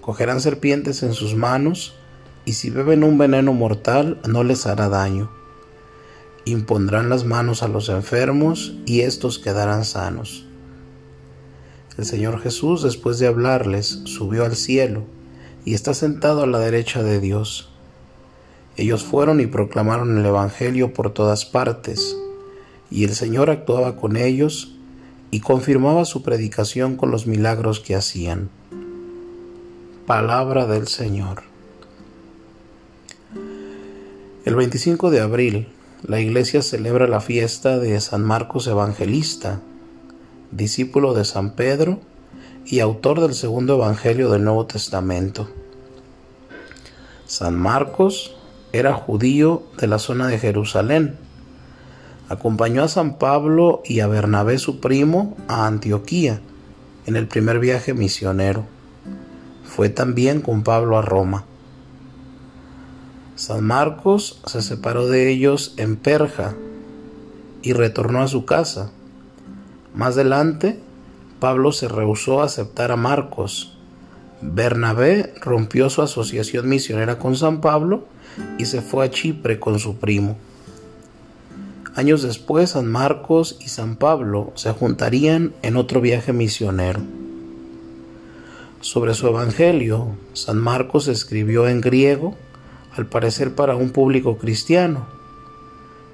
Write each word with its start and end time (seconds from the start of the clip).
cogerán 0.00 0.40
serpientes 0.40 1.02
en 1.02 1.12
sus 1.12 1.34
manos, 1.34 1.94
y 2.44 2.54
si 2.54 2.70
beben 2.70 3.04
un 3.04 3.18
veneno 3.18 3.52
mortal 3.52 4.20
no 4.26 4.44
les 4.44 4.66
hará 4.66 4.88
daño. 4.88 5.30
Impondrán 6.44 7.10
las 7.10 7.24
manos 7.24 7.62
a 7.62 7.68
los 7.68 7.88
enfermos, 7.88 8.74
y 8.86 9.00
éstos 9.00 9.38
quedarán 9.38 9.84
sanos. 9.84 10.46
El 11.98 12.06
Señor 12.06 12.40
Jesús, 12.40 12.82
después 12.82 13.18
de 13.18 13.26
hablarles, 13.26 14.00
subió 14.04 14.44
al 14.44 14.56
cielo, 14.56 15.04
y 15.64 15.74
está 15.74 15.92
sentado 15.92 16.42
a 16.42 16.46
la 16.46 16.58
derecha 16.58 17.02
de 17.02 17.20
Dios. 17.20 17.70
Ellos 18.76 19.04
fueron 19.04 19.40
y 19.40 19.46
proclamaron 19.46 20.16
el 20.16 20.24
Evangelio 20.24 20.94
por 20.94 21.12
todas 21.12 21.44
partes, 21.44 22.16
y 22.90 23.04
el 23.04 23.14
Señor 23.14 23.50
actuaba 23.50 23.96
con 23.96 24.16
ellos 24.16 24.74
y 25.30 25.40
confirmaba 25.40 26.04
su 26.04 26.22
predicación 26.22 26.96
con 26.96 27.10
los 27.10 27.26
milagros 27.26 27.80
que 27.80 27.94
hacían. 27.94 28.48
Palabra 30.06 30.66
del 30.66 30.88
Señor. 30.88 31.42
El 34.44 34.56
25 34.56 35.10
de 35.10 35.20
abril, 35.20 35.68
la 36.02 36.18
iglesia 36.18 36.62
celebra 36.62 37.06
la 37.06 37.20
fiesta 37.20 37.78
de 37.78 38.00
San 38.00 38.24
Marcos 38.24 38.66
Evangelista, 38.66 39.60
discípulo 40.50 41.14
de 41.14 41.24
San 41.24 41.54
Pedro 41.54 42.00
y 42.66 42.80
autor 42.80 43.20
del 43.20 43.34
segundo 43.34 43.76
Evangelio 43.76 44.30
del 44.30 44.42
Nuevo 44.42 44.66
Testamento. 44.66 45.48
San 47.26 47.56
Marcos 47.56 48.34
era 48.72 48.94
judío 48.94 49.62
de 49.78 49.86
la 49.86 50.00
zona 50.00 50.26
de 50.26 50.38
Jerusalén. 50.38 51.16
Acompañó 52.28 52.82
a 52.82 52.88
San 52.88 53.18
Pablo 53.18 53.82
y 53.84 54.00
a 54.00 54.08
Bernabé 54.08 54.58
su 54.58 54.80
primo 54.80 55.36
a 55.46 55.66
Antioquía 55.66 56.40
en 57.06 57.14
el 57.14 57.28
primer 57.28 57.60
viaje 57.60 57.94
misionero 57.94 58.79
fue 59.70 59.88
también 59.88 60.40
con 60.40 60.64
Pablo 60.64 60.98
a 60.98 61.02
Roma. 61.02 61.44
San 63.36 63.64
Marcos 63.64 64.42
se 64.44 64.62
separó 64.62 65.06
de 65.06 65.30
ellos 65.30 65.74
en 65.76 65.94
Perja 65.94 66.56
y 67.62 67.72
retornó 67.72 68.20
a 68.20 68.26
su 68.26 68.44
casa. 68.44 68.90
Más 69.94 70.14
adelante, 70.14 70.80
Pablo 71.38 71.70
se 71.70 71.86
rehusó 71.86 72.42
a 72.42 72.46
aceptar 72.46 72.90
a 72.90 72.96
Marcos. 72.96 73.78
Bernabé 74.42 75.34
rompió 75.40 75.88
su 75.88 76.02
asociación 76.02 76.68
misionera 76.68 77.20
con 77.20 77.36
San 77.36 77.60
Pablo 77.60 78.08
y 78.58 78.64
se 78.64 78.82
fue 78.82 79.06
a 79.06 79.10
Chipre 79.10 79.60
con 79.60 79.78
su 79.78 79.98
primo. 79.98 80.36
Años 81.94 82.22
después, 82.22 82.70
San 82.70 82.88
Marcos 82.88 83.56
y 83.60 83.68
San 83.68 83.94
Pablo 83.94 84.52
se 84.56 84.72
juntarían 84.72 85.52
en 85.62 85.76
otro 85.76 86.00
viaje 86.00 86.32
misionero. 86.32 87.19
Sobre 88.80 89.12
su 89.12 89.26
Evangelio, 89.26 90.16
San 90.32 90.58
Marcos 90.58 91.06
escribió 91.06 91.68
en 91.68 91.82
griego, 91.82 92.34
al 92.96 93.06
parecer 93.06 93.54
para 93.54 93.76
un 93.76 93.90
público 93.90 94.38
cristiano. 94.38 95.06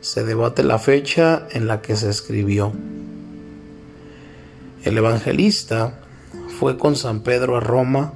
Se 0.00 0.24
debate 0.24 0.64
la 0.64 0.80
fecha 0.80 1.46
en 1.52 1.68
la 1.68 1.80
que 1.80 1.94
se 1.96 2.10
escribió. 2.10 2.72
El 4.82 4.98
evangelista 4.98 6.00
fue 6.58 6.76
con 6.76 6.96
San 6.96 7.20
Pedro 7.20 7.56
a 7.56 7.60
Roma, 7.60 8.14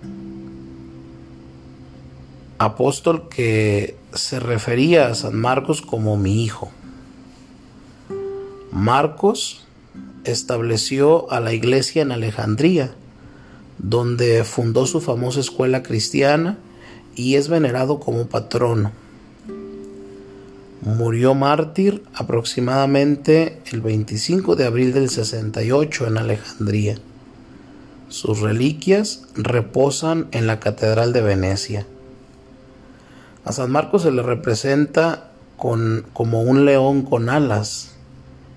apóstol 2.58 3.28
que 3.28 3.96
se 4.12 4.40
refería 4.40 5.08
a 5.08 5.14
San 5.14 5.36
Marcos 5.36 5.80
como 5.80 6.16
mi 6.16 6.44
hijo. 6.44 6.70
Marcos 8.72 9.64
estableció 10.24 11.30
a 11.30 11.40
la 11.40 11.52
iglesia 11.52 12.02
en 12.02 12.12
Alejandría, 12.12 12.94
donde 13.82 14.44
fundó 14.44 14.86
su 14.86 15.00
famosa 15.00 15.40
escuela 15.40 15.82
cristiana 15.82 16.58
y 17.14 17.36
es 17.36 17.48
venerado 17.48 17.98
como 17.98 18.26
patrono. 18.26 18.92
Murió 20.82 21.34
mártir 21.34 22.02
aproximadamente 22.14 23.60
el 23.72 23.80
25 23.80 24.56
de 24.56 24.66
abril 24.66 24.92
del 24.92 25.08
68 25.10 26.06
en 26.06 26.18
Alejandría. 26.18 26.96
Sus 28.08 28.40
reliquias 28.40 29.22
reposan 29.34 30.28
en 30.32 30.46
la 30.46 30.58
Catedral 30.60 31.12
de 31.12 31.22
Venecia. 31.22 31.86
A 33.44 33.52
San 33.52 33.70
Marcos 33.70 34.02
se 34.02 34.10
le 34.10 34.22
representa 34.22 35.30
con, 35.56 36.06
como 36.12 36.42
un 36.42 36.64
león 36.64 37.02
con 37.02 37.28
alas 37.28 37.92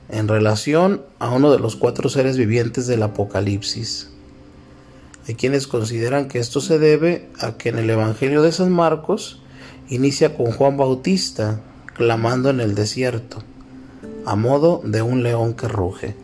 en 0.09 0.28
relación 0.28 1.01
a 1.19 1.29
uno 1.29 1.51
de 1.51 1.59
los 1.59 1.75
cuatro 1.75 2.09
seres 2.09 2.38
vivientes 2.38 2.88
del 2.88 3.03
Apocalipsis. 3.03 4.12
Hay 5.28 5.35
quienes 5.35 5.67
consideran 5.67 6.28
que 6.28 6.39
esto 6.39 6.59
se 6.59 6.79
debe 6.79 7.29
a 7.39 7.53
que 7.53 7.69
en 7.69 7.78
el 7.78 7.89
Evangelio 7.89 8.41
de 8.41 8.51
San 8.51 8.72
Marcos 8.72 9.41
inicia 9.89 10.35
con 10.35 10.51
Juan 10.51 10.75
Bautista 10.75 11.61
clamando 11.95 12.50
en 12.50 12.59
el 12.59 12.75
desierto, 12.75 13.41
a 14.25 14.35
modo 14.35 14.81
de 14.84 15.01
un 15.01 15.23
león 15.23 15.53
que 15.53 15.67
ruge. 15.67 16.16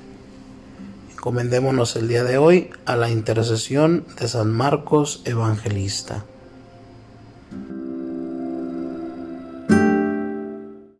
Encomendémonos 1.13 1.95
el 1.95 2.07
día 2.07 2.23
de 2.23 2.37
hoy 2.37 2.71
a 2.85 2.95
la 2.95 3.09
intercesión 3.09 4.05
de 4.19 4.27
San 4.27 4.51
Marcos 4.51 5.21
Evangelista. 5.25 6.25